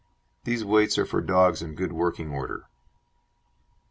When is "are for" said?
0.97-1.21